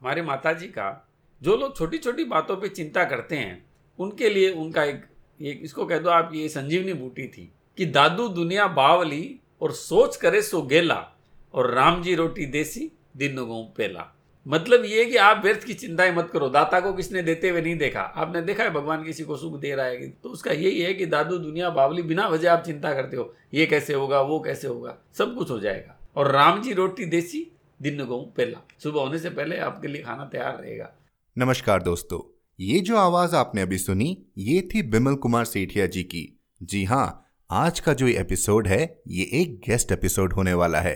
हमारे 0.00 0.22
माता 0.22 0.52
जी 0.52 0.66
का, 0.66 1.08
जो 1.42 1.56
लोग 1.56 1.76
छोटी 1.76 1.98
छोटी 1.98 2.24
बातों 2.24 2.56
पे 2.56 2.68
चिंता 2.68 3.04
करते 3.04 3.36
हैं, 3.36 3.64
उनके 3.98 4.28
लिए 4.28 4.50
उनका 4.50 4.84
एक 4.84 5.04
एक, 5.40 5.60
इसको 5.62 5.84
कह 5.86 5.98
दो 5.98 6.10
आप, 6.10 6.30
ये 6.34 6.48
संजीवनी 6.48 6.92
बूटी 6.92 7.26
थी 7.28 7.50
कि 7.78 7.86
दादू 7.86 8.28
दुनिया 8.28 8.66
बावली 8.66 9.38
और 9.62 9.72
सोच 9.72 10.16
करे 10.16 10.42
सो 10.42 10.62
गेला 10.62 11.06
और 11.54 11.70
राम 11.70 12.02
जी 12.02 12.14
रोटी 12.14 12.46
देसी, 12.46 12.90
दिन 13.16 13.36
पेला। 13.76 14.12
मतलब 14.46 14.84
ये 14.84 15.04
कि 15.04 15.16
आप 15.16 15.42
व्यर्थ 15.44 15.64
की 15.64 15.74
चिंताएँ 15.74 16.12
मत 16.12 16.28
करो, 16.32 16.48
दाता 16.48 16.80
को 16.80 16.92
किसने 16.92 17.22
देते 17.22 17.48
हुए 17.48 17.60
नहीं 17.60 17.76
देखा? 17.78 18.00
आपने 18.00 18.42
देखा 18.42 18.64
है 18.64 18.70
भगवान 18.70 19.02
किसी 19.04 19.24
को 19.24 19.36
सुख 19.36 19.58
दे 19.60 19.74
रहा 19.74 19.86
है 19.86 20.08
तो 20.12 20.28
उसका 20.28 20.52
यही 20.52 20.80
है 20.80 20.92
कि 20.94 21.06
दादू 21.06 21.38
दुनिया 21.38 21.70
बावली 21.70 22.02
बिना 22.02 22.26
वजह 22.28 22.52
आप 22.52 22.62
चिंता 22.62 22.92
करते 22.94 23.16
हो, 23.16 23.34
ये 23.54 23.66
कैसे 23.66 23.94
होगा, 23.94 24.20
वो 24.20 24.40
कैसे 24.40 24.68
होगा, 24.68 24.96
सब 25.14 25.34
कुछ 25.36 25.50
हो 25.50 25.58
जाएगा। 25.60 25.98
और 26.16 26.30
राम 26.30 26.62
जी 26.62 26.72
रोटी 26.72 27.04
देसी 27.06 27.46
दिन 27.80 28.04
गो 28.04 28.16
पहला। 28.36 28.60
सुबह 28.78 29.00
होने 29.00 29.18
से 29.18 29.30
पहले 29.30 29.56
आपके 29.58 29.88
लिए 29.88 30.02
खाना 30.02 30.24
तैयार 30.24 30.56
रहेगा। 30.60 30.88
नमस्कार 31.36 31.82
दोस्तों, 31.82 32.20
ये 32.58 32.78
जो 32.80 32.96
आवाज़ 32.96 33.34
आपने 33.36 33.62
अभी 33.62 33.78
सुनी, 33.78 34.16
ये 34.38 34.60
थी 34.74 34.82
बिमल 34.82 35.14
कुमार 35.14 35.44
सेठिया 35.44 35.86
जी 35.86 36.02
की। 36.02 36.40
जी 36.62 36.82
हाँ 36.84 37.22
आज 37.50 37.80
का 37.80 37.92
जो 37.92 38.06
एपिसोड 38.08 38.68
है, 38.68 39.02
ये 39.08 39.24
एक 39.32 39.60
गेस्ट 39.66 39.92
एपिसोड 39.92 40.32
होने 40.32 40.54
वाला 40.54 40.80
है। 40.80 40.94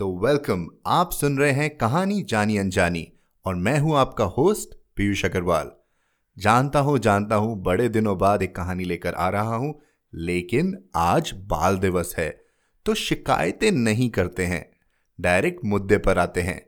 तो 0.00 0.10
वेलकम, 0.18 0.66
आप 0.86 1.10
सुन 1.12 1.38
रहे 1.38 1.52
हैं 1.52 1.68
कहानी 1.76 2.22
जानी 2.22 2.58
अनजानी, 2.58 3.06
और 3.44 3.54
मैं 3.54 3.78
हूँ 3.78 3.96
आपका 3.96 4.24
होस्ट 4.36 4.78
पीयूष 4.96 5.24
अग्रवाल। 5.24 5.70
जानता 6.36 6.78
हूँ 6.78 6.98
जानता 6.98 7.36
हूँ, 7.36 7.62
बड़े 7.62 7.88
दिनों 7.88 8.16
बाद 8.18 8.42
एक 8.42 8.54
कहानी 8.56 8.84
लेकर 8.84 9.14
आ 9.14 9.28
रहा 9.28 9.56
हूँ, 9.56 9.74
लेकिन 10.12 10.76
आज 10.96 11.34
बाल 11.46 11.78
दिवस 11.78 12.14
है 12.18 12.30
तो 12.86 12.94
शिकायतें 12.94 13.70
नहीं 13.72 14.10
करते 14.10 14.44
हैं। 14.44 14.64
डायरेक्ट 15.18 15.64
मुद्दे 15.64 15.98
पर 15.98 16.18
आते 16.18 16.42
हैं। 16.42 16.60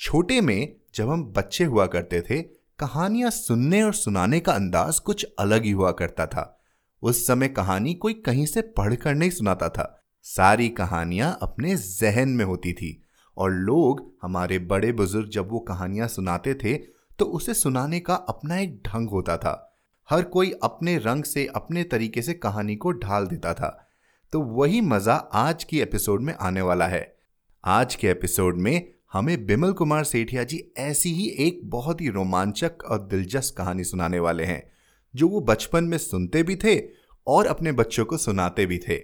छोटे 0.00 0.40
में 0.40 0.76
जब 0.94 1.10
हम 1.10 1.24
बच्चे 1.26 1.64
हुआ 1.64 1.86
करते 1.86 2.20
थे, 2.20 2.42
कहानियाँ 2.78 3.30
सुनने 3.30 3.82
और 3.82 3.94
सुनाने 3.94 4.40
का 4.40 4.52
अंदाज 4.52 4.98
कुछ 4.98 5.26
अलग 5.38 5.64
ही 5.64 5.70
हुआ 5.70 5.90
करता 5.92 6.26
था। 6.26 6.54
उस 7.02 7.26
समय 7.26 7.48
कहानी 7.48 7.94
कोई 7.94 8.14
कहीं 8.14 8.46
से 8.46 8.62
पढ़कर 8.62 9.14
नहीं 9.14 9.30
सुनाता 9.30 9.68
था। 9.68 9.94
सारी 10.22 10.68
कहानियाँ 10.68 11.38
अपने 11.42 11.76
जहन 11.76 12.28
में 12.28 12.44
होती 12.44 12.72
थी 12.72 13.02
और 13.36 13.50
लोग 13.50 14.02
हमारे 14.22 14.58
बड़े 14.58 14.92
बुज़ुर्ग 14.92 15.28
जब 15.28 15.50
वो 15.50 15.58
कहानियाँ 15.58 16.08
सुनाते 16.08 16.54
थे 16.54 16.76
तो 17.18 17.24
उसे 17.24 17.54
सुनाने 17.54 18.00
का 18.00 18.14
अपना 18.14 18.58
एक 18.58 18.80
ढंग 18.86 19.10
होता 19.10 19.36
था। 19.36 19.64
हर 20.08 20.22
कोई 20.22 20.50
अपने 20.62 20.96
रंग 20.98 21.24
से, 21.24 21.46
अपने 21.46 21.84
तरीके 21.84 22.22
से 22.22 22.34
कहानी 22.34 22.76
को 22.76 22.92
ढाल 22.92 23.26
देता 23.26 23.54
था। 23.54 23.88
तो 24.32 24.40
वही 24.40 24.80
मज़ा 24.80 25.14
आज 25.14 25.64
की 25.64 25.80
एपिसोड 25.80 26.22
में 26.22 26.34
आने 26.34 26.60
वाला 26.60 26.86
है। 26.86 27.17
आज 27.64 27.94
के 27.94 28.08
एपिसोड 28.08 28.56
में 28.56 28.92
हमें 29.12 29.46
बिमल 29.46 29.72
कुमार 29.72 30.04
सेठिया 30.04 30.44
जी 30.44 30.72
ऐसी 30.78 31.12
ही 31.14 31.26
एक 31.38 31.60
बहुत 31.64 32.00
ही 32.00 32.08
रोमांचक 32.08 32.84
और 32.90 32.98
दिलचस्प 33.08 33.54
कहानी 33.58 33.84
सुनाने 33.84 34.18
वाले 34.18 34.44
हैं, 34.44 34.72
जो 35.14 35.28
वो 35.28 35.40
बचपन 35.40 35.84
में 35.84 35.98
सुनते 35.98 36.42
भी 36.42 36.56
थे 36.56 36.82
और 37.26 37.46
अपने 37.46 37.72
बच्चों 37.72 38.04
को 38.04 38.16
सुनाते 38.16 38.66
भी 38.66 38.78
थे। 38.78 38.96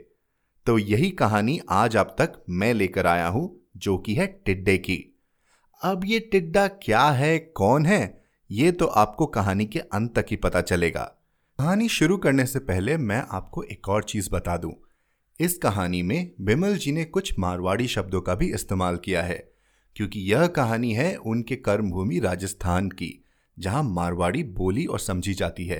तो 0.66 0.78
यही 0.78 1.10
कहानी 1.10 1.60
आज 1.70 1.96
आप 1.96 2.16
तक 2.18 2.42
मैं 2.50 2.74
लेकर 2.74 3.06
आया 3.06 3.26
हूँ, 3.26 3.60
जो 3.76 3.98
कि 3.98 4.14
है 4.14 4.26
टिड्डे 4.26 4.78
की। 4.78 5.16
अब 5.82 6.04
ये 6.04 6.20
टिड्डा 6.20 6.66
क्या 6.68 7.04
है, 7.10 7.38
कौन 7.38 7.86
है, 7.86 8.24
ये 8.50 8.72
तो 8.72 8.86
आपको 8.86 9.26
कहानी 9.26 9.66
के 9.66 9.78
अंत 9.78 10.18
तक 10.18 10.26
ही 10.30 10.36
पता 10.36 10.60
चलेगा। 10.60 11.02
कहानी 11.58 11.88
शुरू 11.88 12.16
करने 12.16 12.46
से 12.46 12.58
पहले 12.58 12.96
मैं 12.96 13.24
आपको 13.30 13.62
एक 13.62 13.88
और 13.88 14.04
चीज़ 14.04 14.30
बता 14.30 14.56
दूँ 14.56 14.72
इस 15.40 15.56
कहानी 15.58 16.02
में 16.02 16.30
बिमल 16.40 16.76
जी 16.76 16.90
ने 16.92 17.04
कुछ 17.04 17.32
मारवाड़ी 17.38 17.86
शब्दों 17.88 18.20
का 18.20 18.34
भी 18.34 18.52
इस्तेमाल 18.54 18.96
किया 18.96 19.22
है, 19.22 19.36
क्योंकि 19.96 20.20
यह 20.22 20.46
कहानी 20.48 20.92
है 20.92 21.14
उनके 21.16 21.56
कर्मभूमि 21.58 22.18
राजस्थान 22.18 22.88
की, 22.88 23.24
जहाँ 23.56 23.82
मारवाड़ी 23.84 24.42
बोली 24.42 24.84
और 24.84 24.98
समझी 24.98 25.34
जाती 25.34 25.66
है। 25.66 25.78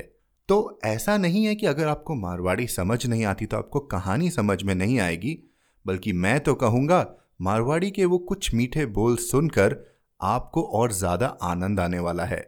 तो 0.48 0.78
ऐसा 0.84 1.16
नहीं 1.16 1.44
है 1.44 1.54
कि 1.54 1.66
अगर 1.66 1.88
आपको 1.88 2.14
मारवाड़ी 2.14 2.66
समझ 2.66 3.04
नहीं 3.06 3.24
आती 3.24 3.46
तो 3.46 3.56
आपको 3.56 3.80
कहानी 3.80 4.30
समझ 4.30 4.62
में 4.62 4.74
नहीं 4.74 4.98
आएगी, 5.00 5.38
बल्कि 5.86 6.12
मैं 6.14 6.38
तो 6.40 6.54
कहूँगा, 6.54 7.06
मारवाड़ी 7.40 7.90
के 7.90 8.04
वो 8.04 8.18
कुछ 8.20 8.52
मीठे 8.54 8.86
बोल 8.88 9.16
सुनकर 9.18 9.76
आपको 10.20 10.62
और 10.72 10.92
ज़्यादा 10.92 11.26
आनंद 11.42 11.80
आने 11.80 11.98
वाला 11.98 12.24
है। 12.24 12.40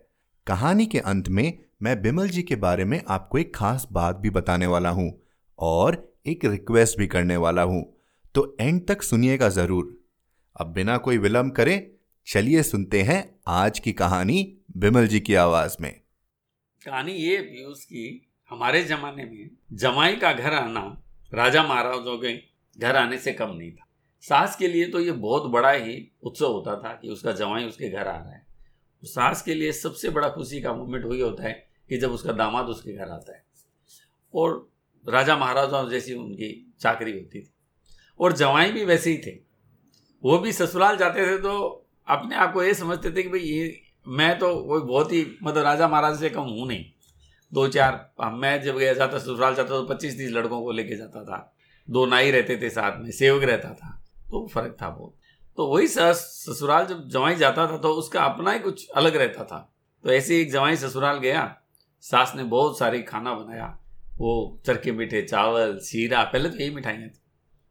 कहानी 0.47 0.87
के 0.87 0.99
अंत 1.01 1.29
में 1.29 1.59
मैं 1.83 2.01
बिमल 2.03 2.29
जी 2.29 2.43
के 2.43 2.57
बारे 2.57 2.85
में 2.85 3.01
आपको 3.09 3.39
एक 3.39 3.55
खास 3.55 3.87
बात 3.93 4.17
भी 4.17 4.31
बताने 4.31 4.67
वाला 4.67 4.91
हूँ, 4.91 5.11
और 5.59 6.03
एक 6.27 6.45
रिक्वेस्ट 6.45 6.99
भी 6.99 7.07
करने 7.07 7.37
वाला 7.37 7.63
हूँ। 7.63 7.83
तो 8.35 8.57
एंड 8.61 8.87
तक 8.87 9.03
सुनिएगा 9.03 9.49
ज़रूर। 9.49 9.97
अब 10.57 10.67
बिना 10.67 10.97
कोई 10.97 11.19
विलंब 11.19 11.53
करें, 11.53 11.91
चलिए 12.27 12.63
सुनते 12.63 13.03
हैं 13.03 13.19
आज 13.49 13.79
की 13.79 13.93
कहानी 13.93 14.57
बिमल 14.77 15.07
जी 15.07 15.21
की 15.21 15.35
आवाज़ 15.35 15.77
में। 15.81 15.93
कहानी 16.87 17.13
ये 17.13 17.37
पीयूष 17.37 17.85
की 17.85 18.29
हमारे 18.51 18.83
जमाने 18.85 19.25
में 19.25 19.51
जमाई 19.73 20.17
का 20.17 20.33
घर 20.33 20.53
आना, 20.53 21.03
राजा 21.35 21.63
महाराजों 21.63 22.19
के 22.19 22.37
घर 22.79 22.97
आने 22.97 23.19
से 23.19 23.33
कम 23.33 23.51
नहीं 23.51 23.73
था। 23.73 23.87
सास 24.25 24.57
के 24.57 24.69
लिए 24.69 24.87
तो 24.87 25.01
ये 25.01 25.13
बहुत 25.13 25.51
बड़ा 25.51 25.71
ही 25.71 26.13
उत्सव 26.23 26.47
होता 26.47 26.77
था 26.77 26.93
कि 26.93 27.09
उसका 27.09 27.33
जमाई 27.33 27.65
उसके 27.65 27.91
घर 27.91 28.09
आ 28.09 28.17
रहा 28.17 28.33
है। 28.33 28.47
सास 29.03 29.43
के 29.43 29.55
लिए 29.55 29.73
सबसे 29.73 30.11
बड़ा 30.11 30.29
खुशी 30.29 30.61
का 30.61 30.73
मोमेंट 30.73 31.05
वही 31.05 31.21
होता 31.21 31.43
है 31.43 31.53
कि 31.89 31.99
जब 31.99 32.11
उसका 32.11 32.33
दामाद 32.33 32.67
उसके 32.67 32.93
घर 32.93 33.09
आता 33.09 33.37
है। 33.37 33.45
और 34.35 34.69
राजा 35.07 35.37
महाराजाओं 35.37 35.89
जैसी 35.91 36.15
उनकी 36.15 36.75
चाकरी 36.81 37.13
होती 37.13 37.41
थी। 37.41 37.53
और 38.21 38.33
जवाई 38.33 38.73
भी 38.73 38.85
वैसे 38.85 39.11
ही 39.11 39.19
थे। 39.19 39.31
वो 40.23 40.39
भी 40.39 40.53
ससुराल 40.53 40.97
जाते 40.97 41.27
थे 41.27 41.39
तो 41.39 41.59
अपने 42.09 42.37
आप 42.37 42.53
को 42.53 42.63
ये 42.63 42.75
समझते 42.75 43.11
थे 43.11 43.23
कि 43.23 43.29
भाई 43.29 43.41
ये, 43.41 43.81
मैं 44.07 44.39
तो 44.39 44.55
कोई 44.65 44.81
बहुत 44.83 45.13
ही 45.13 45.27
मतलब 45.43 45.65
राजा 45.65 45.89
महाराज 45.89 46.19
से 46.21 46.31
कम 46.31 46.43
हूँ 46.43 46.67
नहीं। 46.69 46.85
दो 47.53 47.67
चार, 47.69 48.31
मैं 48.33 48.63
जब 48.63 48.79
गया 48.79 48.93
जाता, 48.95 49.19
ससुराल 49.19 49.55
जाता 49.55 49.69
तो 49.69 49.85
पच्चीस 49.85 50.17
तीस 50.19 50.31
लड़कों 50.31 50.61
को 50.63 50.73
लेके 50.73 50.97
जाता 50.97 51.23
था। 51.25 51.53
दो 51.89 52.05
नाई 52.07 52.31
रहते 52.31 52.57
थे 52.57 52.71
साथ 52.71 52.99
में, 53.01 53.11
सेवक 53.11 53.45
रहता 53.45 53.73
था 53.75 53.91
तो 54.31 54.47
फ़र्क 54.47 54.77
था 54.83 54.89
बहुत। 54.91 55.15
तो 55.59 55.67
वही 55.67 55.89
ससुराल 55.89 56.87
जब 56.87 57.09
जवाई 57.09 57.35
जाता 57.37 57.67
था 57.67 57.77
तो 57.79 57.93
उसका 57.95 58.25
अपना 58.25 58.53
ही 58.53 58.59
कुछ 58.59 58.89
अलग 58.91 59.17
रहता 59.17 59.45
था। 59.45 59.59
तो 60.05 60.11
ऐसे 60.11 60.41
एक 60.41 60.51
जवाई 60.53 60.77
ससुराल 60.77 61.19
गया, 61.19 61.57
सास 62.05 62.33
ने 62.37 62.45
बहुत 62.45 62.79
सारी 62.79 63.03
खाना 63.03 63.35
बनाया 63.35 63.77
वो 64.19 64.63
चरखे 64.67 64.93
मीठे, 64.93 65.23
चावल, 65.23 65.79
सीरा, 65.79 66.25
पहले 66.25 66.49
तो 66.49 66.57
यही 66.57 66.71
मिठाइयाँ 66.71 67.09
थी। 67.09 67.23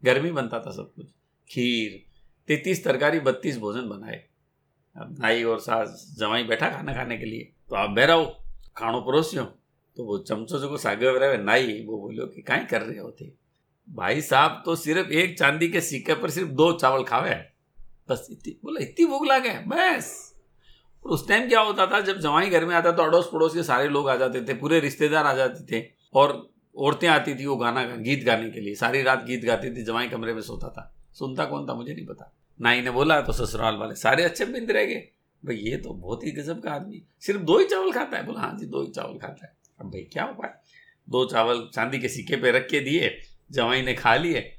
घर 0.03 0.21
में 0.21 0.33
बनता 0.33 0.59
था 0.59 0.71
सब 0.71 0.93
कुछ। 0.95 1.05
खीर, 1.49 2.05
तैतीस 2.47 2.83
तरकारी, 2.83 3.19
बत्तीस 3.19 3.57
भोजन 3.57 3.89
बनाए। 3.89 4.25
अब 4.97 5.17
नाई 5.19 5.43
और 5.43 5.59
सास 5.59 6.15
जवाई 6.19 6.43
बैठा 6.43 6.69
खाना 6.69 6.93
खाने 6.93 7.17
के 7.17 7.25
लिए। 7.25 7.53
तो 7.69 7.75
आप 7.75 7.89
बह 7.89 8.13
हो 8.13 8.25
खानो 8.77 9.01
परोसियो। 9.01 9.43
तो 9.95 10.03
वो 10.03 10.17
चमचो 10.17 10.59
जो 10.59 10.69
को 10.69 10.77
सागे 10.77 11.19
रहे 11.19 11.37
नाई, 11.37 11.83
वो 11.85 11.97
बोलो 11.97 12.25
कि 12.25 12.41
कहीं 12.41 12.65
कर 12.65 12.81
रहे 12.81 12.99
होते 12.99 13.33
भाई 13.89 14.21
साहब 14.21 14.63
तो 14.65 14.75
सिर्फ़ 14.75 15.09
एक 15.09 15.39
चांदी 15.39 15.69
के 15.69 15.81
सिक्के 15.81 16.13
पर 16.13 16.29
सिर्फ़ 16.29 16.49
दो 16.49 16.73
चावल 16.73 17.03
खावे 17.03 17.35
बस 18.09 18.27
इतनी, 18.31 18.59
बोला, 18.63 18.81
इतनी 18.81 19.05
भूख 19.05 19.27
लगे 19.27 19.49
बस। 19.49 20.35
और 21.05 21.11
उस 21.11 21.27
टाइम 21.27 21.49
क्या 21.49 21.59
होता 21.59 21.87
था, 21.87 21.99
जब 21.99 22.19
जवाई 22.19 22.49
घर 22.49 22.65
में 22.65 22.75
आता 22.75 22.91
तो 22.91 23.03
अड़ोस 23.03 23.29
पड़ोस 23.33 23.53
के 23.53 23.63
सारे 23.63 23.89
लोग 23.89 24.09
आ 24.09 24.15
जाते 24.15 24.41
थे, 24.41 24.53
पूरे 24.53 24.79
रिश्तेदार 24.79 25.25
आ 25.25 25.33
जाते 25.33 25.63
थे। 25.63 25.85
और 26.15 26.49
औरतें 26.77 27.07
आती 27.07 27.35
थी 27.35 27.45
वो 27.45 27.55
गाना, 27.55 27.85
गीत 27.85 28.23
गाने 28.23 28.49
के 28.49 28.59
लिए। 28.59 28.75
सारी 28.75 29.01
रात 29.01 29.25
गीत 29.25 29.45
गाती 29.45 29.75
थी 29.75 29.83
जवाई 29.83 30.09
कमरे 30.09 30.33
में 30.33 30.41
सोता 30.41 30.69
था। 30.69 30.95
सुनता 31.13 31.45
कौन 31.45 31.69
था? 31.69 31.73
मुझे 31.73 31.93
नहीं 31.93 32.05
पता। 32.05 32.35
नाई 32.61 32.81
ने 32.81 32.91
बोला 32.91 33.21
तो 33.21 33.33
ससुराल 33.33 33.75
वाले 33.75 33.95
सारे 33.95 34.23
अच्छे 34.23 34.45
बिंद 34.45 34.71
रह 34.71 34.85
गए। 34.85 35.09
भाई, 35.45 35.55
ये 35.55 35.77
तो 35.77 35.93
बहुत 35.93 36.25
ही 36.25 36.31
गजब 36.31 36.63
का 36.63 36.71
आदमी। 36.71 37.03
सिर्फ़ 37.19 37.41
दो 37.41 37.59
ही 37.59 37.65
चावल 37.65 37.91
खाता 37.91 38.17
है? 38.17 38.25
बोला 38.25 38.39
हाँ 38.39 38.57
जी, 38.59 38.65
दो 38.65 38.81
ही 38.81 38.87
चावल 38.87 39.17
खाता 39.17 39.45
है। 39.45 39.57
अब 39.79 39.85
भाई, 39.85 40.01
क्या 40.01 40.25
उपाय? 40.25 40.53
दो 41.09 41.25
चावल 41.25 41.69
चांदी 41.73 41.99
के 41.99 42.09
सिक्के 42.09 42.35
पे 42.35 42.51
रख 42.51 42.69
के 42.69 42.79
दिए, 42.79 43.19
जवाई 43.51 43.81
ने 43.81 43.93
खा 43.93 44.15
लिए, 44.15 44.53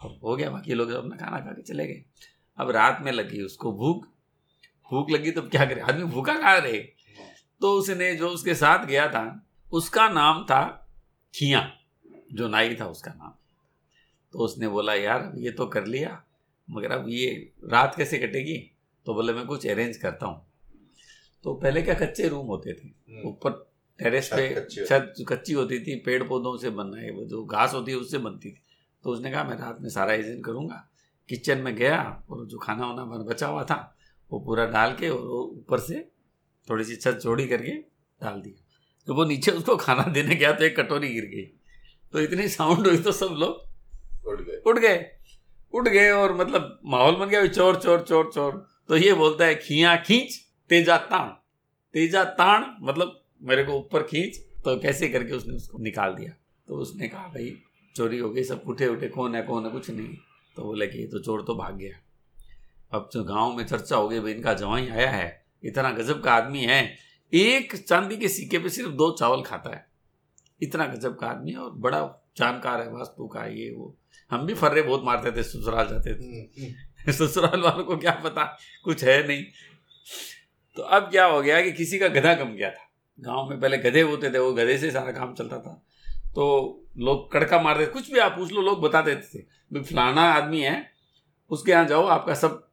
और 0.00 0.20
हो 0.24 0.36
गया। 0.36 0.50
बाकी 0.50 0.74
लोग 0.74 0.90
अपना 0.90 1.16
खाना 1.16 1.38
खा 1.38 1.50
के 1.50 1.62
चले 1.62 1.86
गए। 1.86 2.04
अब 2.58 2.70
रात 2.70 2.98
में 3.02 3.12
लगी 3.12 3.42
उसको 3.42 3.72
भूख। 3.72 4.06
भूख 4.90 5.10
लगी 5.10 5.30
तो 5.30 5.42
क्या 5.42 5.66
करे? 5.66 5.80
आदमी 5.80 6.04
भूखा 6.04 6.34
खा 6.34 6.58
रहे। 6.58 6.78
तो 7.60 7.72
उसने 7.72 8.16
जो 8.16 8.28
उसके 8.28 8.54
साथ 8.54 8.86
गया 8.86 9.08
था, 9.08 9.46
उसका 9.72 10.08
नाम 10.08 10.44
था 10.44 10.76
खिया 11.34 11.70
जो 12.32 12.48
नाई 12.48 12.74
था 12.74 12.86
उसका 12.86 13.12
नाम। 13.12 13.32
तो 14.34 14.38
उसने 14.38 14.68
बोला 14.68 14.94
यार 14.94 15.22
अब 15.22 15.38
ये 15.38 15.50
तो 15.50 15.66
कर 15.66 15.86
लिया 15.86 16.22
मगर 16.68 16.92
अब 16.92 17.08
ये 17.08 17.30
रात 17.64 17.94
कैसे 17.96 18.18
कटेगी? 18.18 18.56
तो 19.06 19.14
बोले 19.14 19.32
मैं 19.32 19.46
कुछ 19.46 19.66
अरेंज 19.66 19.96
करता 19.96 20.26
हूँ। 20.26 20.46
तो 21.44 21.54
पहले 21.54 21.82
क्या 21.82 21.94
कच्चे 21.94 22.28
रूम 22.28 22.46
होते 22.46 22.72
थे? 22.72 22.88
हम्म। 22.88 23.28
ऊपर 23.28 23.50
टेरेस 23.98 24.30
पे 24.32 24.66
छत 24.66 25.14
कच्ची 25.28 25.52
होती 25.52 25.78
थी 25.80 25.96
पेड़ 25.96 26.22
पौधों 26.22 26.56
से 26.58 26.70
बनना 26.70 27.00
है 27.00 27.10
वो 27.10 27.24
जो 27.24 27.44
घास 27.44 27.74
होती 27.74 27.92
है 27.92 27.96
उससे 27.98 28.18
बनती 28.18 28.50
थी। 28.50 28.60
तो 29.04 29.10
उसने 29.10 29.30
कहा 29.30 29.44
मैं 29.44 29.56
रात 29.58 29.80
में 29.80 29.88
सारा 29.88 30.12
अरेंज 30.12 30.42
करूँगा। 30.44 30.86
किचन 31.28 31.58
में 31.58 31.74
गया 31.76 32.00
और 32.30 32.46
जो 32.46 32.58
खाना 32.58 32.86
वाना 32.86 33.22
बचा 33.24 33.46
हुआ 33.46 33.64
था 33.64 33.76
वो 34.30 34.40
पूरा 34.40 34.66
डाल 34.66 34.94
के 34.94 35.08
और 35.08 35.28
ऊपर 35.58 35.78
से 35.80 36.00
थोड़ी 36.68 36.84
सी 36.84 36.96
छत 36.96 37.18
चौड़ी 37.22 37.46
करके 37.48 37.72
डाल 38.20 38.40
दिया। 38.40 38.66
तो 39.06 39.14
वो 39.14 39.24
नीचे 39.24 39.50
उसको 39.50 39.76
खाना 39.76 40.02
देने 40.02 40.34
गया 40.34 40.52
तो 40.52 40.64
एक 40.64 40.80
कटोरी 40.80 41.08
गिर 41.08 41.24
गई। 41.24 41.42
तो 42.12 42.20
इतनी 42.20 42.48
साउंड 42.48 42.86
हुई 42.86 42.98
तो 42.98 43.12
सब 43.12 43.34
लोग 43.38 44.28
उठ 44.28 44.40
गए। 44.40 44.60
उठ 44.66 44.78
गए। 44.78 45.04
उठ 45.74 45.88
गए 45.88 46.10
और 46.10 46.34
मतलब 46.34 46.80
माहौल 46.84 47.14
बन 47.14 47.28
गया 47.28 47.46
चोर 47.46 47.76
चोर 47.76 48.00
चोर 48.00 48.30
चोर। 48.34 48.66
तो 48.88 48.96
ये 48.96 49.12
बोलता 49.14 49.44
है 49.44 49.54
खिया 49.54 49.96
खींच 49.96 50.34
तेजा 50.70 50.96
ताण। 50.96 51.28
तेजा 51.94 52.24
ताण 52.24 52.64
मतलब 52.82 53.20
मेरे 53.42 53.64
को 53.64 53.72
ऊपर 53.72 54.02
खींच। 54.02 54.36
तो 54.64 54.76
कैसे 54.80 55.08
करके 55.08 55.32
उसने 55.32 55.54
उसको 55.54 55.78
निकाल 55.78 56.14
दिया। 56.14 56.32
तो 56.68 56.76
उसने 56.76 57.08
कहा 57.08 57.26
भाई 57.28 57.56
चोरी 57.96 58.18
हो 58.18 58.30
गई 58.30 58.42
सब 58.44 58.62
उठे 58.66 58.86
उठे 58.86 59.08
कौन 59.08 59.34
है 59.34 59.42
कौन 59.42 59.64
है 59.64 59.70
कुछ 59.70 59.90
नहीं। 59.90 60.16
तो 60.56 60.62
बोले 60.62 60.86
कि 60.86 61.06
तो 61.06 61.18
चोर 61.18 61.42
तो 61.42 61.54
भाग 61.54 61.76
गया। 61.76 62.00
अब 62.92 63.08
जो 63.12 63.24
गाँव 63.24 63.56
में 63.56 63.64
चर्चा 63.66 63.96
हो 63.96 64.08
गई 64.08 64.20
भाई 64.20 64.32
इनका 64.32 64.54
जवाई 64.54 64.88
आया 64.88 65.10
है। 65.10 65.44
इतना 65.64 65.90
गजब 65.90 66.22
का 66.22 66.32
आदमी 66.32 66.64
है 66.64 67.09
एक 67.34 67.76
चांदी 67.76 68.16
के 68.16 68.28
सिक्के 68.28 68.58
पे 68.58 68.68
सिर्फ़ 68.68 68.90
दो 68.90 69.10
चावल 69.10 69.42
खाता 69.42 69.70
है। 69.70 69.86
इतना 70.62 70.86
गजब 70.86 71.18
का 71.18 71.26
आदमी 71.26 71.50
है 71.50 71.58
और 71.58 71.70
बड़ा 71.70 72.30
जानकार 72.36 72.80
है 72.80 72.90
वास्तु 72.90 73.26
का 73.26 73.46
ये 73.46 73.70
वो। 73.70 73.96
हम 74.30 74.46
भी 74.46 74.54
फर्रे 74.54 74.82
बहुत 74.82 75.04
मारते 75.04 75.32
थे 75.32 75.42
ससुराल 75.42 75.88
जाते 75.88 76.14
थे। 76.14 76.24
हम्म, 76.24 76.66
हम्म। 76.66 77.12
ससुराल 77.12 77.60
वालों 77.60 77.84
को 77.84 77.96
क्या 77.96 78.10
पता 78.10 78.58
कुछ 78.84 79.04
है 79.04 79.26
नहीं। 79.26 79.44
तो 80.76 80.82
अब 80.82 81.02
क्या 81.02 81.24
हो 81.24 81.42
गया 81.42 81.62
कि 81.62 81.72
किसी 81.72 81.98
का 81.98 82.08
गधा 82.08 82.34
कम 82.34 82.50
गया 82.50 82.70
था। 82.70 82.90
गाँव 83.20 83.50
में 83.50 83.60
पहले 83.60 83.78
गधे 83.78 84.00
होते 84.00 84.30
थे 84.30 84.38
वो 84.38 84.52
गधे 84.52 84.78
से 84.78 84.90
सारा 84.90 85.12
काम 85.12 85.34
चलता 85.34 85.58
था। 85.58 85.86
तो 86.34 86.84
लोग 86.98 87.32
कड़का 87.32 87.62
मारते 87.62 87.86
कुछ 87.86 88.12
भी 88.12 88.18
आप 88.18 88.32
पूछ 88.32 88.52
लो 88.52 88.62
लोग 88.62 88.80
बता 88.80 89.02
देते 89.02 89.38
थे 89.38 89.42
भाई 89.42 89.82
फलाना 89.82 90.22
आदमी 90.22 90.60
है 90.60 90.92
उसके 91.50 91.72
यहाँ 91.72 91.84
जाओ 91.84 92.06
आपका 92.06 92.34
सब 92.34 92.68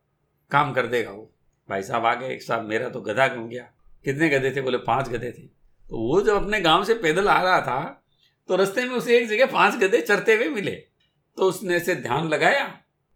काम 0.51 0.74
कर 0.74 0.88
देगा 0.88 1.12
वो। 1.12 1.33
भाई 1.69 1.83
साहब 1.83 2.06
आ 2.06 2.15
गए 2.15 2.33
एक 2.33 2.44
साहब 2.44 2.65
मेरा 2.65 2.89
तो 2.89 3.01
गधा 3.01 3.27
कम 3.27 3.48
गया। 3.48 3.71
कितने 4.05 4.29
गधे 4.29 4.51
थे? 4.51 4.61
बोले 4.61 4.77
पाँच 4.77 5.09
गधे 5.09 5.31
थे। 5.31 5.41
तो 5.41 6.07
वो 6.07 6.21
जब 6.21 6.35
अपने 6.35 6.59
गाँव 6.61 6.83
से 6.83 6.94
पैदल 6.95 7.27
आ 7.29 7.41
रहा 7.41 7.61
था 7.61 8.03
तो 8.49 8.55
रास्ते 8.55 8.83
में 8.85 8.95
उसे 8.95 9.17
एक 9.17 9.27
जगह 9.29 9.45
पाँच 9.45 9.75
गधे 9.75 10.01
चरते 10.01 10.35
हुए 10.35 10.47
मिले। 10.49 10.71
तो 10.71 11.44
उसने 11.44 11.79
से 11.79 11.95
ध्यान 11.95 12.27
लगाया 12.27 12.65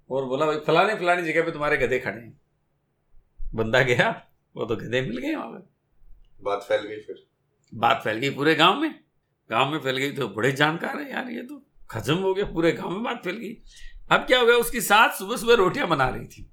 और 0.09 0.25
बोला 0.25 0.45
भाई 0.45 0.57
फलाने 0.57 0.95
फलानी 0.95 1.23
जगह 1.23 1.43
पे 1.43 1.51
तुम्हारे 1.51 1.77
गधे 1.77 1.99
खड़े 1.99 2.21
हैं। 2.21 2.39
बंदा 3.55 3.81
गया 3.83 4.09
वो 4.55 4.65
तो 4.65 4.75
गधे 4.75 5.01
मिल 5.01 5.17
गए 5.17 5.35
वहाँ 5.35 5.47
पर। 5.47 5.69
बात 6.39 6.65
फैल 6.67 6.81
गई 6.81 6.97
फिर। 6.97 7.23
बात 7.73 8.01
फैल 8.03 8.17
गई 8.17 8.29
पूरे 8.29 8.55
गाँव 8.55 8.79
में। 8.79 8.93
गाँव 9.49 9.71
में 9.71 9.79
फैल 9.79 9.97
गई 9.97 10.11
तो 10.11 10.27
बड़े 10.27 10.51
जानकार 10.51 10.99
है 10.99 11.09
यार 11.11 11.29
ये 11.29 11.41
तो। 11.41 11.61
खजम 11.91 12.15
हो 12.15 12.33
गया 12.33 12.45
पूरे 12.45 12.71
गाँव 12.71 12.89
में 12.89 13.03
बात 13.03 13.21
फैल 13.23 13.37
गई। 13.37 13.53
अब 14.11 14.19
क्या 14.19 14.39
हो 14.39 14.45
गया 14.45 14.55
उसकी 14.55 14.81
साथ 14.81 15.17
सुबह 15.17 15.37
सुबह 15.37 15.55
रोटियाँ 15.55 15.87
बना 15.87 16.09
रही 16.09 16.25
थी। 16.25 16.49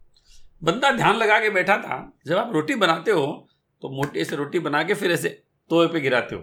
बंदा 0.62 0.90
ध्यान 0.92 1.16
लगा 1.16 1.38
के 1.40 1.50
बैठा 1.50 1.76
था। 1.78 1.96
जब 2.26 2.36
आप 2.36 2.52
रोटी 2.52 2.74
बनाते 2.76 3.10
हो 3.10 3.47
तो 3.82 3.96
मोटी 3.96 4.24
से 4.24 4.36
रोटी 4.36 4.58
बना 4.58 4.82
के 4.82 4.94
फिर 4.94 5.12
ऐसे 5.12 5.28
तोए 5.70 5.86
पे 5.86 6.00
गिराते 6.00 6.34
हो। 6.34 6.42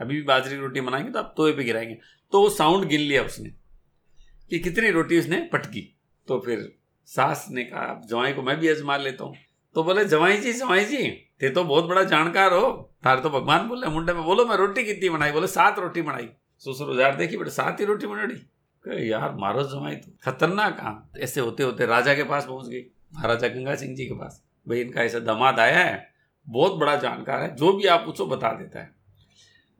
अभी 0.00 0.16
भी 0.16 0.22
बाजरे 0.22 0.54
की 0.54 0.60
रोटी 0.60 0.80
बनाएँगे 0.80 1.12
तो 1.12 1.18
आप 1.18 1.34
तोए 1.36 1.52
पे 1.52 1.64
गिराएँगे। 1.64 1.98
तो 2.32 2.42
वो 2.42 2.50
साउंड 2.50 2.84
गिन 2.84 3.00
लिया 3.00 3.22
उसने 3.22 3.50
कि 4.50 4.58
कितनी 4.58 4.90
रोटी 4.90 5.18
उसने 5.18 5.48
पटकी। 5.52 5.96
तो 6.28 6.40
फिर 6.40 6.78
सास 7.06 7.46
ने 7.50 7.64
कहा, 7.64 7.80
"अब 7.80 8.02
जवाई 8.06 8.32
को 8.32 8.42
मैं 8.42 8.60
भी 8.60 8.68
आजमा 8.68 8.96
लेता 8.96 9.24
हूँ। 9.24 9.34
तो 9.74 9.82
बोले, 9.82 10.04
जवाई 10.04 10.36
जी 10.36 10.52
जवाई 10.52 10.84
जी 10.84 11.10
थे 11.10 11.50
तो 11.50 11.64
बहुत 11.64 11.84
बड़ा 11.84 12.02
जानकार 12.02 12.52
हो। 12.52 12.94
थारे 13.06 13.20
तो 13.20 13.30
भगवान 13.30 13.68
बोले 13.68 13.86
मुंडे 13.86 14.12
में 14.12 14.24
बोलो, 14.24 14.44
मैं 14.44 14.56
रोटी 14.56 14.84
कितनी 14.84 15.08
बनाई? 15.08 15.32
बोले, 15.32 15.46
सात 15.46 15.78
रोटी 15.78 16.02
बनाई। 16.02 16.28
ससुर 16.58 16.88
उजार 16.88 17.16
देखी 17.16 17.36
बेटे 17.36 17.50
सात 17.50 17.80
ही 17.80 17.84
रोटी 17.84 18.06
बनाई? 18.06 19.06
यार 19.08 19.34
मारो 19.34 19.62
जवाई 19.62 19.96
तो। 19.96 20.12
खतरनाक 20.22 20.76
काम 20.76 21.20
ऐसे 21.20 21.40
होते 21.40 21.62
होते 21.62 21.86
राजा 21.86 22.14
के 22.14 22.24
पास 22.24 22.46
पहुँच 22.46 22.66
गई, 22.66 22.80
महाराजा 23.14 23.48
गंगा 23.48 23.74
सिंह 23.74 23.96
जी 23.96 24.06
के 24.06 24.14
पास। 24.14 24.44
भाई 24.68 24.80
इनका 24.80 25.02
ऐसा 25.02 25.18
दामाद 25.18 25.60
आया 25.60 25.78
है 25.78 26.15
बहुत 26.48 26.72
बड़ा 26.72 26.96
जानकार 26.96 27.42
है, 27.42 27.56
जो 27.56 27.72
भी 27.72 27.86
आप 27.86 28.00
पूछो 28.00 28.26
बता 28.26 28.52
देता 28.52 28.80
है। 28.80 28.90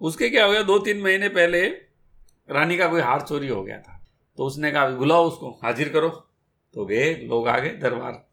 उसके 0.00 0.28
क्या 0.28 0.44
हो 0.46 0.52
गया 0.52 0.62
दो 0.62 0.78
तीन 0.78 1.00
महीने 1.00 1.28
पहले 1.28 1.66
रानी 2.50 2.76
का 2.76 2.88
कोई 2.88 3.00
हार 3.00 3.20
चोरी 3.20 3.48
हो 3.48 3.62
गया 3.64 3.78
था। 3.78 4.06
तो 4.36 4.44
उसने 4.44 4.70
कहा 4.70 4.88
बुलाओ 4.88 5.26
उसको, 5.26 5.60
हाजिर 5.64 5.88
करो। 5.88 6.08
तो 6.74 6.86
गए 6.86 7.14
लोग 7.14 7.48
आ 7.48 7.58
गए 7.58 7.68
दरबार। 7.68 8.26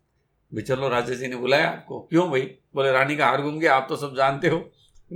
भी 0.53 0.61
चलो 0.61 0.89
राजा 0.89 1.13
जी 1.13 1.27
ने 1.27 1.35
बुलाया 1.35 1.69
आपको, 1.69 1.99
क्यों 1.99 2.29
भाई? 2.31 2.41
बोले, 2.75 2.91
रानी 2.91 3.15
का 3.15 3.25
हार 3.25 3.41
घूम 3.41 3.59
गया, 3.59 3.75
आप 3.75 3.85
तो 3.89 3.95
सब 3.95 4.15
जानते 4.15 4.47
हो। 4.47 4.57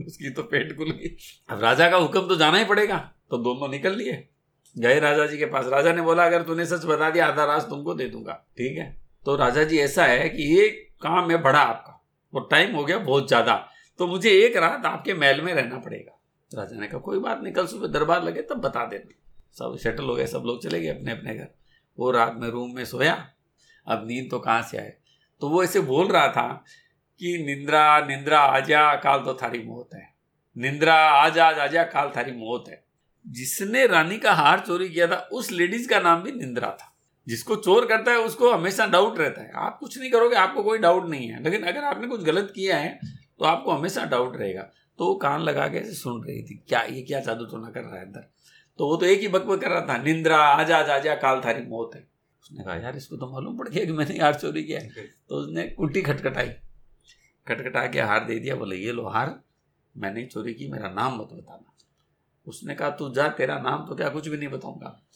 उसकी 0.08 0.30
तो 0.30 0.44
पेट 0.44 0.78
खुल 0.78 0.92
गई। 0.92 1.18
अब 1.50 1.64
राजा 1.64 1.90
का 1.90 1.98
हुक्म 1.98 2.28
तो 2.28 2.36
जाना 2.36 2.58
ही 2.58 2.66
पड़ेगा 2.66 2.98
तो 3.30 3.38
दोनों 3.38 3.70
निकल 3.70 3.96
लिए। 3.96 4.30
गए 4.78 5.00
राजा 5.00 5.26
जी 5.26 5.38
के 5.38 5.46
पास। 5.46 5.66
राजा 5.66 5.94
ने 5.94 6.02
बोला, 6.02 6.26
अगर 6.26 6.42
तूने 6.42 6.66
सच 6.66 6.86
बता 6.86 7.10
दिया, 7.10 7.28
आधा 7.28 7.46
राज 7.46 7.62
तुमको 7.62 7.94
दे 7.94 8.06
दूँगा। 8.06 8.34
ठीक 8.58 8.78
है? 8.78 9.02
तो 9.26 9.36
राजा 9.36 9.64
जी, 9.64 9.78
ऐसा 9.78 10.06
है 10.06 10.30
कि 10.30 10.44
ये 10.44 10.70
काम 11.02 11.32
है 11.32 11.38
बड़ा 11.38 11.60
आपका। 11.60 11.97
और 12.34 12.48
टाइम 12.52 12.76
हो 12.76 12.86
गया 12.86 12.98
बहुत 12.98 13.28
ज़्यादा। 13.28 13.70
तो 13.98 14.08
मुझे 14.08 14.30
एक 14.30 14.58
रात 14.58 14.86
आपके 14.86 15.14
महल 15.14 15.42
में 15.42 15.54
रहना 15.54 15.78
पड़ेगा। 15.78 16.22
राजा 16.56 16.80
ने 16.80 16.88
कहा, 16.88 17.00
कोई 17.00 17.20
बात 17.20 17.42
नहीं, 17.42 17.54
कल 17.54 17.68
सुबह 17.68 17.88
दरबार 17.88 18.24
लगे 18.24 18.42
तब 18.42 18.56
बता 18.56 18.86
देना 18.86 19.14
सब 19.54 19.78
सेटल 19.78 20.04
हो 20.04 20.16
गए, 20.16 20.28
सब 20.28 20.44
लोग 20.46 20.64
चले 20.64 20.82
गए 20.82 20.88
अपने 20.88 21.12
अपने 21.12 21.36
घर। 21.36 21.48
वो 22.00 22.12
रात 22.12 22.34
में 22.36 22.50
रूम 22.50 22.76
में 22.76 22.86
सोया। 22.86 23.30
अब 23.88 24.08
नींद 24.08 24.32
तो 24.32 24.40
कहाँ 24.40 24.62
से 24.62 24.78
आए? 24.78 24.94
तो 25.42 25.50
वो 25.50 25.64
ऐसे 25.64 25.80
बोल 25.80 26.08
रहा 26.08 26.28
था 26.28 26.64
कि, 27.20 27.44
निंद्रा 27.46 28.06
निंद्रा, 28.08 28.40
आजा, 28.40 28.96
काल 28.96 29.20
तो 29.20 29.34
थारी 29.34 29.64
मौत 29.64 29.90
है। 29.94 30.14
निंद्रा, 30.58 30.96
आजा, 30.96 31.48
आज, 31.48 31.60
आजा, 31.60 31.84
काल 31.84 32.12
थारी 32.18 32.32
मौत 32.32 32.66
है। 32.70 32.86
जिसने 33.28 33.88
रानी 33.88 34.18
का 34.18 34.34
हार 34.34 34.60
चोरी 34.60 34.90
किया 34.90 35.08
था, 35.08 35.30
उस 35.32 35.52
लेडीज़ 35.52 35.90
का 35.90 36.00
नाम 36.00 36.24
भी 36.24 36.32
निंद्रा 36.32 36.72
था। 36.72 36.97
जिसको 37.28 37.56
चोर 37.56 37.86
करता 37.86 38.12
है, 38.12 38.18
उसको 38.18 38.52
हमेशा 38.52 38.86
डाउट 38.86 39.18
रहता 39.18 39.42
है। 39.42 39.52
आप 39.56 39.78
कुछ 39.80 39.98
नहीं 40.00 40.12
करोगे, 40.12 40.36
आपको 40.36 40.64
कोई 40.64 40.78
डाउट 40.78 41.10
नहीं 41.10 41.28
है। 41.28 41.44
लेकिन 41.44 41.64
अगर 41.64 41.84
आपने 41.84 42.08
कुछ 42.08 42.22
गलत 42.22 42.52
किया 42.56 42.78
है 42.78 43.00
तो 43.40 43.46
आपको 43.46 43.72
हमेशा 43.72 44.06
डाउट 44.06 44.38
रहेगा। 44.38 44.62
तो 44.98 45.06
वो 45.06 45.16
कान 45.16 45.42
लगा 45.42 45.68
के 45.68 45.94
सुन 45.94 46.24
रही 46.24 46.44
थी, 46.44 46.64
क्या, 46.68 46.82
ये 46.82 47.02
क्या 47.02 47.20
जादू 47.20 47.46
टोना 47.46 47.70
कर 47.70 47.82
रहा 47.82 47.96
है 47.96 48.06
अंदर? 48.06 48.20
तो 48.78 48.88
वो 48.88 48.98
तो 48.98 49.06
एक 49.06 49.20
ही 49.20 49.28
बकबक 49.28 49.62
कर 49.62 49.70
रहा 49.70 49.82
था, 49.82 50.04
निंद्रा, 50.04 50.38
आजा, 50.38 50.78
आज, 50.78 50.90
आजा, 50.90 51.16
काल 51.16 51.42
थारी 51.46 51.66
मौत 51.66 51.92
है। 51.96 52.08
उसने 52.44 52.64
कहा, 52.64 52.76
यार, 52.76 52.98
इसको 52.98 53.18
तो 53.18 53.28
मालूम 53.28 53.58
पड़ 53.58 53.70
गया 53.70 53.86
कि 53.86 53.92
मैंने 53.92 54.20
हार 54.20 54.36
चोरी 54.36 54.64
किया 54.64 54.80
है। 54.80 54.90
तो 55.30 55.36
उसने 55.36 55.64
कुटी 55.64 56.02
खटखटाई। 56.02 56.50
खटखटा 57.48 57.88
के 57.88 58.02
हार 58.02 58.26
दे 58.26 58.40
दिया, 58.40 58.56
बोले, 58.56 58.76
ये 58.76 58.92
लो 58.92 59.08
हार, 59.08 59.42
मैंने 59.98 60.26
चोरी 60.26 60.54
की, 60.54 60.68
मेरा 60.72 60.90
नाम 60.90 61.14
मत 61.14 61.30
बताना। 61.34 61.74
उसने 62.48 62.76
कहा, 62.76 62.90
तू 62.90 63.14
जा, 63.14 63.28
तेरा 63.28 63.60
नाम 63.60 63.86
तो 63.86 63.96
क्या 63.96 64.10
कुछ 64.10 64.28
भी 64.28 64.38
नहीं 64.38 64.50
बताऊँगा। 64.50 65.07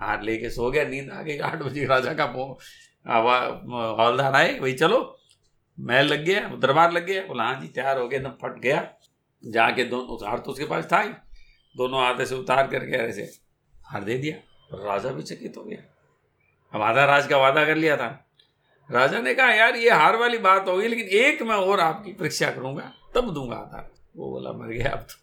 हार 0.00 0.22
लेके 0.22 0.50
सो 0.50 0.70
गया, 0.70 0.84
नींद 0.84 1.10
आ 1.10 1.22
गई, 1.22 1.38
आठ 1.38 1.62
बजे 1.62 1.84
राजा 1.86 2.12
का 2.14 2.24
हवलदार 3.06 4.34
आए 4.34 4.58
वही 4.58 4.72
चलो, 4.72 4.98
महल 5.78 6.06
लग 6.06 6.24
गया, 6.24 6.40
दरबार 6.56 6.92
लग 6.92 7.06
गया। 7.06 7.22
बोला 7.26 7.44
हाँ 7.44 7.60
जी, 7.60 7.68
तैयार 7.68 7.98
हो 7.98 8.08
गया, 8.08 8.20
एकदम 8.20 8.32
फट 8.42 8.58
गया। 8.60 8.88
जाके 9.42 9.84
दोनों 9.84 10.16
हार 10.26 10.38
तो 10.38 10.50
उसके 10.50 10.64
पास 10.64 10.88
था 10.92 11.00
ही। 11.00 11.10
दोनों 11.74 12.00
हाथ 12.00 12.20
ऐसे 12.20 12.34
उतार 12.34 12.66
करके 12.66 12.96
ऐसे 12.98 13.22
हार 13.84 14.04
दे 14.04 14.16
दिया, 14.18 14.36
राजा 14.84 15.10
भी 15.10 15.22
चकित 15.22 15.56
हो 15.56 15.64
गया। 15.64 15.82
अब 16.72 16.82
आधा 16.82 17.04
राज 17.04 17.26
का 17.26 17.36
वादा 17.38 17.64
कर 17.64 17.76
लिया 17.76 17.96
था। 17.96 18.08
राजा 18.90 19.20
ने 19.20 19.34
कहा, 19.34 19.50
यार, 19.50 19.76
ये 19.76 19.90
हार 19.90 20.16
वाली 20.16 20.38
बात 20.38 20.68
होगी 20.68 20.88
लेकिन 20.88 21.06
एक 21.18 21.42
मैं 21.42 21.56
और 21.56 21.80
आपकी 21.80 22.12
परीक्षा 22.12 22.50
करूँगा, 22.50 22.92
तब 23.14 23.32
दूँगा 23.34 23.56
आधार। 23.56 23.90
वो 24.16 24.30
बोला, 24.30 24.52
मर 24.52 24.68
गया 24.68 24.90
अब 24.90 24.98
तो। 25.00 25.14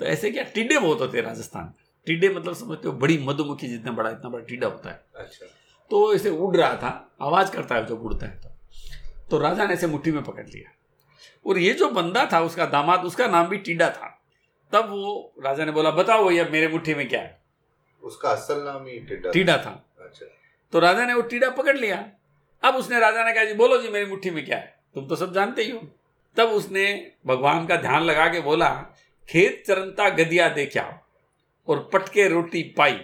तो 0.00 0.04
ऐसे 0.04 0.30
क्या, 0.30 0.44
टिड्डे 0.44 0.78
बहुत 0.78 1.00
होते 1.00 1.20
राजस्थान 1.20 1.64
में। 1.64 1.81
टिड्डे 2.06 2.28
मतलब 2.28 2.54
समझते 2.54 2.88
हो 2.88 2.94
बड़ी 2.94 3.18
मधुमक्खी 3.18 3.68
जितना 3.68 3.92
बड़ा 3.92 4.10
इतना 4.10 4.28
बड़ा 4.28 4.44
टिड्डा 4.44 4.66
होता 4.66 4.90
है। 4.90 5.04
अच्छा। 5.16 5.46
तो 5.90 6.14
ऐसे 6.14 6.30
उड़ 6.30 6.56
रहा 6.56 6.76
था 6.76 7.16
आवाज़ 7.22 7.52
करता 7.52 7.74
है 7.74 7.86
जब 7.86 8.02
उड़ता 8.02 8.26
है 8.26 8.40
तो। 8.40 8.48
तो 9.30 9.38
राजा 9.38 9.66
ने 9.66 9.74
ऐसे 9.74 9.86
मुट्ठी 9.86 10.12
में 10.12 10.24
पकड़ 10.24 10.46
लिया। 10.46 10.72
और 11.46 11.58
ये 11.58 11.72
जो 11.72 11.88
बंदा 11.88 12.28
था 12.32 12.40
उसका 12.40 12.66
दामाद 12.66 13.04
उसका 13.04 13.26
नाम 13.26 13.46
भी 13.46 13.58
टिड्डा 13.58 13.90
था। 13.90 14.22
तब 14.72 14.90
वो 14.90 15.32
राजा 15.44 15.64
ने 15.64 15.72
बोला 15.72 15.90
बताओ 15.90 16.30
ये 16.30 16.44
मेरे 16.44 16.68
मुट्ठी 16.68 16.94
में 16.94 17.08
क्या 17.08 17.20
है? 17.20 17.40
उसका 18.02 18.30
असल 18.30 18.62
नाम 18.62 18.86
ही 18.86 19.00
टिड्डा 19.00 19.28
था। 19.28 19.32
टिड्डा 19.32 19.56
था। 19.56 19.86
अच्छा। 20.00 20.26
तो 20.72 20.78
राजा 20.78 21.06
ने 21.06 21.14
वो 21.14 21.22
टीडा 21.22 21.50
पकड़ 21.50 21.76
लिया। 21.76 22.10
अब 22.64 22.74
उसने 22.74 23.00
राजा 23.00 23.24
ने 23.24 23.32
कहा 23.32 23.44
जी 23.44 23.54
बोलो 23.54 23.82
जी 23.82 23.88
मेरी 23.88 24.06
मुट्ठी 24.06 24.30
में 24.30 24.44
क्या 24.44 24.58
है? 24.58 24.78
तुम 24.94 25.06
तो 25.06 25.16
सब 25.16 25.34
जानते 25.34 25.62
ही 25.62 25.70
हो। 25.70 25.80
तब 26.36 26.48
उसने 26.48 27.12
भगवान 27.26 27.66
का 27.66 27.76
ध्यान 27.76 28.02
लगा 28.02 28.26
के 28.28 28.40
बोला 28.40 28.70
खेत 29.28 29.64
चरनता 29.66 30.08
गदिया 30.08 30.48
देखा 30.48 31.08
और 31.68 31.88
पटके 31.92 32.28
रोटी 32.28 32.62
पाई 32.78 32.98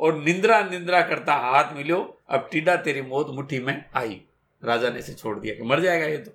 और 0.00 0.18
निंद्रा 0.18 0.60
निंद्रा 0.62 1.00
करता 1.02 1.34
हाथ 1.34 1.72
मिलो 1.74 1.98
अब 2.30 2.48
टीडा 2.52 2.76
तेरी 2.76 3.02
मौत 3.02 3.30
मुट्ठी 3.30 3.58
में 3.58 3.84
आई। 3.96 4.20
राजा 4.62 4.90
ने 4.90 4.98
इसे 4.98 5.14
छोड़ 5.14 5.38
दिया 5.38 5.54
कि 5.54 5.62
मर 5.62 5.80
जाएगा 5.80 6.06
ये 6.06 6.16
तो। 6.18 6.30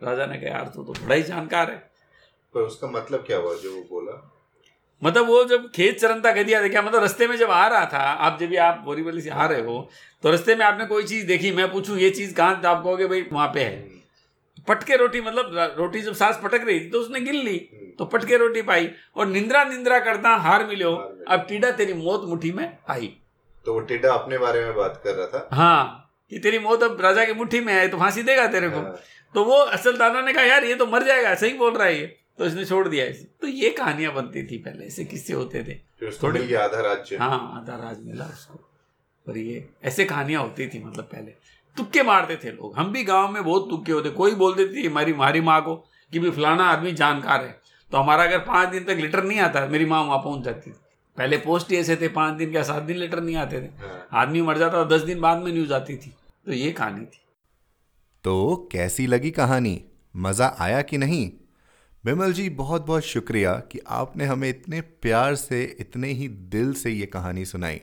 राजा 0.00 0.26
ने 0.26 0.38
कहा 0.38 0.50
यार 0.50 0.70
तू 0.74 0.82
तो 0.82 0.92
बड़ा 0.92 1.14
ही 1.14 1.22
जानकार 1.22 1.70
है। 1.70 1.76
पर 2.54 2.60
उसका 2.60 2.88
मतलब 2.88 3.24
क्या 3.26 3.36
हुआ 3.36 3.54
जो 3.54 3.74
वो 3.74 3.82
बोला? 3.90 4.26
मतलब 5.02 5.26
वो 5.26 5.44
जब 5.44 5.70
खेत 5.70 6.00
चरनता 6.00 6.32
गदिया 6.32 6.60
देखा 6.62 6.82
मतलब 6.82 7.02
रस्ते 7.04 7.26
में 7.26 7.36
जब 7.36 7.50
आ 7.50 7.66
रहा 7.68 7.84
था 7.84 7.98
आप 7.98 8.38
जब 8.40 8.48
भी 8.48 8.56
आप 8.56 8.82
बोरीवली 8.84 9.20
से 9.20 9.30
आ 9.30 9.46
रहे 9.46 9.60
हो 9.60 9.88
तो 10.22 10.30
रस्ते 10.30 10.54
में 10.54 10.64
आपने 10.66 10.86
कोई 10.86 11.04
चीज़ 11.04 11.26
देखी? 11.26 11.52
मैं 11.52 11.70
पूछूँ 11.72 11.98
ये 11.98 12.10
चीज़ 12.10 12.34
कहाँ 12.34 12.60
तो 12.60 12.68
आप 12.68 12.82
कहोगे 12.84 13.06
भाई 13.06 13.22
वहाँ 13.32 13.48
पे 13.48 13.60
है। 13.60 13.99
पटके 14.68 14.96
रोटी 14.96 15.20
मतलब 15.20 15.74
रोटी 15.78 16.00
जब 16.00 16.14
सांस 16.14 16.40
पटक 16.42 16.60
रही 16.64 16.80
थी 16.80 16.90
तो 16.90 17.00
उसने 17.00 17.20
गिन 17.20 17.34
ली 17.34 17.56
तो 17.98 18.04
पटके 18.04 18.36
रोटी 18.36 18.62
पाई। 18.62 18.90
और 19.16 19.26
निंद्रा 19.26 19.64
निंद्रा 19.64 19.98
करता 19.98 20.28
हार 20.28 20.66
मिलो 20.66 20.94
अब 21.28 21.46
टीडा 21.48 21.70
तेरी 21.70 21.92
मौत 21.92 22.24
मुट्ठी 22.24 22.52
में 22.52 22.78
आई। 22.88 23.16
तो 23.64 23.74
वो 23.74 23.80
टिड्डा 23.80 24.12
अपने 24.12 24.38
बारे 24.38 24.64
में 24.64 24.74
बात 24.74 25.00
कर 25.04 25.14
रहा 25.14 25.26
था? 25.26 25.48
हाँ 25.52 26.10
कि 26.30 26.38
तेरी 26.38 26.58
मौत 26.58 26.82
अब 26.82 27.00
राजा 27.00 27.24
की 27.24 27.32
मुट्ठी 27.32 27.60
में 27.60 27.74
है 27.74 27.88
तो 27.88 27.98
फांसी 27.98 28.22
देगा 28.22 28.46
तेरे 28.46 28.70
को। 28.70 28.76
हाँ, 28.76 29.00
तो 29.34 29.44
वो 29.44 29.54
असल 29.54 29.96
दादा 29.96 30.22
ने 30.22 30.32
कहा 30.32 30.44
यार 30.44 30.64
ये 30.64 30.74
तो 30.74 30.86
मर 30.86 31.02
जाएगा 31.02 31.34
सही 31.34 31.52
बोल 31.54 31.74
रहा 31.74 31.86
है 31.86 32.00
ये। 32.00 32.16
तो 32.38 32.46
इसने 32.46 32.64
छोड़ 32.64 32.88
दिया 32.88 33.06
इसे। 33.06 33.24
तो 33.40 33.46
ये 33.46 33.70
कहानियाँ 33.70 34.14
बनती 34.14 34.46
थी 34.46 34.58
पहले 34.58 34.86
ऐसे 34.86 35.04
किस्से 35.04 35.32
होते 35.32 35.64
थे। 35.64 35.90
थोड़ी- 36.10 36.54
आधा 36.54 36.80
राज्य। 36.80 37.16
हाँ 37.16 37.62
आधा 37.62 37.76
राज 37.76 37.96
मिला 38.00 38.24
उसको। 38.24 38.54
पर 39.26 39.36
ये 39.36 39.68
ऐसे 39.84 40.04
कहानियाँ 40.04 40.42
होती 40.42 40.68
थी 40.68 40.84
मतलब 40.84 41.04
पहले। 41.04 41.32
तुक्के 41.80 42.02
मारते 42.02 42.36
थे 42.36 42.50
लोग। 42.50 42.76
हम 42.76 42.92
भी 42.92 43.04
गाँव 43.04 43.30
में 43.32 43.42
बहुत 43.44 43.70
तुक्के 43.70 43.92
होते। 43.92 44.10
कोई 44.10 44.34
बोल 44.34 44.54
देती 44.54 44.86
हमारी 44.86 45.12
हमारी 45.12 45.40
माँ 45.40 45.60
को 45.62 45.74
कि 46.12 46.18
भी 46.18 46.30
फलाना 46.30 46.64
आदमी 46.64 46.92
जानकार 46.92 47.44
है। 47.44 47.60
तो 47.92 47.98
हमारा 47.98 48.24
अगर 48.24 48.38
पाँच 48.38 48.68
दिन 48.68 48.84
तक 48.84 48.96
लेटर 49.00 49.24
नहीं 49.24 49.40
आता 49.40 49.66
मेरी 49.66 49.84
माँ 49.84 50.02
वहाँ 50.02 50.18
पहुँच 50.18 50.44
जाती 50.44 50.70
थी। 50.70 50.74
पहले 51.16 51.36
पोस्ट 51.36 51.70
ही 51.70 51.76
ऐसे 51.76 51.96
थे 51.96 52.08
पाँच 52.08 52.34
दिन 52.34 52.54
या 52.54 52.62
सात 52.62 52.82
दिन 52.82 52.96
लेटर 52.96 53.20
नहीं 53.20 53.36
आते 53.36 53.60
थे। 53.60 53.64
हाँ। 53.64 54.08
आदमी 54.12 54.42
मर 54.42 54.58
जाता 54.58 54.84
दस 54.84 55.00
दिन 55.00 55.20
बाद 55.20 55.38
में 55.38 55.52
न्यूज़ 55.52 55.72
आती 55.72 55.96
थी। 55.96 56.14
तो 56.46 56.52
ये 56.52 56.72
कहानी 56.72 57.00
थी। 57.00 57.20
तो 58.24 58.68
कैसी 58.72 59.06
लगी 59.06 59.30
कहानी? 59.30 59.84
मज़ा 60.16 60.56
आया 60.58 60.82
कि 60.82 60.98
नहीं? 60.98 61.30
बिमल 62.04 62.32
जी 62.32 62.48
बहुत 62.50 62.86
बहुत 62.86 63.02
शुक्रिया 63.02 63.52
कि 63.54 63.80
आपने 63.88 64.24
हमें 64.24 64.48
इतने 64.48 64.80
प्यार 64.80 65.34
से 65.34 65.76
इतने 65.80 66.08
ही 66.08 66.28
दिल 66.28 66.72
से 66.74 66.90
ये 66.90 67.06
कहानी 67.06 67.44
सुनाई। 67.44 67.80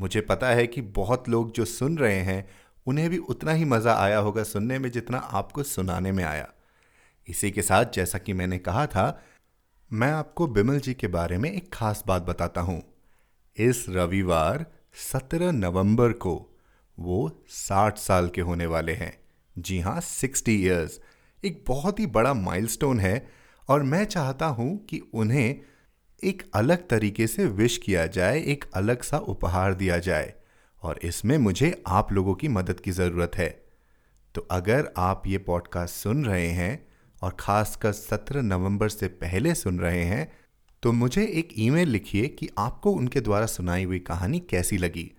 मुझे 0.00 0.20
पता 0.20 0.48
है 0.48 0.66
कि 0.66 0.80
बहुत 0.80 1.28
लोग 1.28 1.52
जो 1.52 1.64
सुन 1.64 1.98
रहे 1.98 2.20
हैं 2.20 2.48
उन्हें 2.86 3.10
भी 3.10 3.18
उतना 3.18 3.52
ही 3.52 3.64
मज़ा 3.64 3.94
आया 3.94 4.18
होगा 4.18 4.42
सुनने 4.42 4.78
में 4.78 4.90
जितना 4.90 5.18
आपको 5.18 5.62
सुनाने 5.62 6.12
में 6.12 6.24
आया। 6.24 6.52
इसी 7.28 7.50
के 7.50 7.62
साथ 7.62 7.84
जैसा 7.94 8.18
कि 8.18 8.32
मैंने 8.32 8.58
कहा 8.58 8.86
था, 8.86 9.22
मैं 9.92 10.10
आपको 10.12 10.46
बिमल 10.46 10.78
जी 10.78 10.94
के 10.94 11.06
बारे 11.06 11.38
में 11.38 11.52
एक 11.52 11.70
खास 11.72 12.04
बात 12.06 12.22
बताता 12.22 12.60
हूँ। 12.60 12.82
इस 13.56 13.86
रविवार 13.88 14.66
17 14.94 15.52
नवंबर 15.52 16.12
को 16.12 16.58
वो 16.98 17.44
60 17.48 17.98
साल 17.98 18.28
के 18.28 18.40
होने 18.40 18.66
वाले 18.66 18.92
हैं। 18.92 19.20
जी 19.58 19.80
हाँ 19.80 20.00
60 20.00 20.48
इयर्स। 20.48 21.00
एक 21.44 21.64
बहुत 21.68 22.00
ही 22.00 22.06
बड़ा 22.06 22.34
माइलस्टोन 22.34 23.00
है 23.00 23.28
और 23.68 23.82
मैं 23.82 24.04
चाहता 24.04 24.46
हूँ 24.46 24.86
कि 24.86 25.00
उन्हें 25.14 25.60
एक 26.24 26.50
अलग 26.54 26.88
तरीके 26.88 27.26
से 27.26 27.46
विश 27.46 27.78
किया 27.78 28.06
जाए, 28.06 28.40
एक 28.40 28.64
अलग 28.74 29.02
सा 29.02 29.18
उपहार 29.18 29.74
दिया 29.74 29.98
जाए। 29.98 30.34
और 30.82 30.98
इसमें 31.02 31.38
मुझे 31.38 31.82
आप 31.86 32.12
लोगों 32.12 32.34
की 32.34 32.48
मदद 32.48 32.80
की 32.80 32.90
ज़रूरत 32.90 33.32
है। 33.34 33.64
तो 34.34 34.48
अगर 34.50 34.92
आप 34.96 35.22
ये 35.26 35.38
पॉडकास्ट 35.38 35.94
सुन 35.94 36.24
रहे 36.24 36.46
हैं 36.46 36.86
और 37.22 37.36
ख़ासकर 37.40 37.92
17 37.92 38.42
नवंबर 38.42 38.88
से 38.88 39.08
पहले 39.08 39.54
सुन 39.54 39.80
रहे 39.80 40.04
हैं 40.04 40.32
तो 40.82 40.92
मुझे 40.92 41.24
एक 41.24 41.48
ईमेल 41.58 41.88
लिखिए 41.88 42.26
कि 42.28 42.48
आपको 42.58 42.90
उनके 42.90 43.20
द्वारा 43.20 43.46
सुनाई 43.46 43.84
हुई 43.84 43.98
कहानी 43.98 44.40
कैसी 44.40 44.78
लगी। 44.78 45.10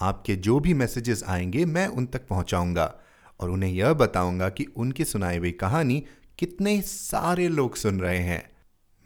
आपके 0.00 0.36
जो 0.36 0.60
भी 0.60 0.74
मैसेजेस 0.74 1.24
आएँगे, 1.26 1.64
मैं 1.64 1.86
उन 1.86 2.06
तक 2.06 2.26
पहुंचाऊँगा 2.26 2.94
और 3.40 3.50
उन्हें 3.50 3.70
यह 3.70 3.92
बताऊँगा 3.92 4.48
कि 4.48 4.64
उनकी 4.76 5.04
सुनाई 5.04 5.38
हुई 5.38 5.50
कहानी 5.50 6.04
कितने 6.38 6.80
सारे 6.80 7.48
लोग 7.48 7.76
सुन 7.76 8.00
रहे 8.00 8.18
हैं। 8.18 8.50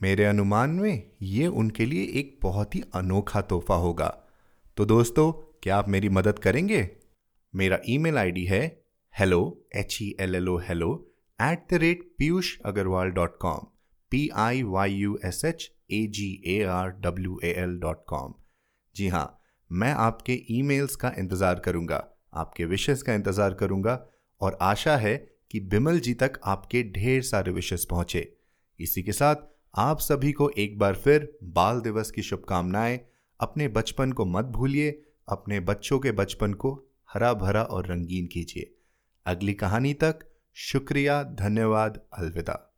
मेरे 0.03 0.25
अनुमान 0.25 0.71
में 0.71 1.03
ये 1.23 1.47
उनके 1.47 1.87
लिए 1.87 2.05
एक 2.05 2.39
बहुत 2.43 2.75
ही 2.75 2.83
अनोखा 2.95 3.41
तोहफा 3.41 3.75
होगा। 3.75 4.09
तो 4.77 4.85
दोस्तों 4.85 5.52
क्या 5.63 5.77
आप 5.77 5.89
मेरी 5.89 6.09
मदद 6.09 6.39
करेंगे? 6.39 6.79
मेरा 7.55 7.77
ईमेल 7.89 8.17
आईडी 8.19 8.45
है 8.45 8.61
hello 9.15 9.39
H 9.77 9.97
E 10.03 10.07
L 10.21 10.35
L 10.35 10.49
O 10.49 10.57
hello 10.59 10.89
at 11.39 11.67
the 11.71 11.79
rate 11.81 12.01
Piyush 12.19 12.49
Agarwal 12.67 13.11
dot 13.11 13.37
com 13.41 13.67
P 14.13 14.29
I 14.37 14.63
Y 14.63 14.93
U 14.93 15.19
S 15.25 15.45
H 15.45 15.71
A 15.91 16.01
G 16.07 16.27
A 16.47 16.63
R 16.69 16.91
W 17.01 17.39
A 17.45 17.53
L 17.59 17.79
dot 17.81 18.03
com 18.09 18.35
जी 18.97 19.07
हाँ 19.09 19.25
मैं 19.71 19.93
आपके 20.07 20.41
emails 20.51 20.97
का 20.97 21.13
इंतज़ार 21.19 21.61
करूँगा, 21.61 22.05
आपके 22.35 22.65
विशेष 22.65 23.03
का 23.03 23.15
इंतज़ार 23.15 23.55
करूँगा 23.55 23.99
और 24.41 24.59
आशा 24.63 24.97
है 24.97 25.17
कि 25.51 25.61
बिमल 25.69 26.01
जी 26.01 26.15
तक 26.15 26.41
आपके 26.47 26.83
ढेर 26.93 27.23
सारे 27.23 27.53
विशेष 27.53 27.85
पहुँचे। 27.85 28.27
इसी 28.81 29.03
के 29.03 29.13
साथ 29.13 29.47
आप 29.79 30.01
सभी 30.01 30.33
को 30.33 30.51
एक 30.59 30.79
बार 30.79 30.97
फिर 30.97 31.33
बाल 31.53 31.81
दिवस 31.81 32.11
की 32.11 32.23
शुभकामनाएँ, 32.23 33.01
अपने 33.41 33.69
बचपन 33.71 34.13
को 34.13 34.27
मत 34.27 34.53
भूलिए 34.59 35.01
अपने 35.29 35.61
बच्चों 35.61 35.99
के 35.99 36.13
बचपन 36.13 36.53
को 36.53 36.85
हरा 37.13 37.35
भरा 37.35 37.63
और 37.63 37.87
रंगीन 37.87 38.27
कीजिए। 38.27 38.75
अगली 39.27 39.55
कहानी 39.55 39.95
तक 39.95 40.19
शुक्रिया, 40.55 41.23
धन्यवाद, 41.23 42.01
अलविदा। 42.13 42.72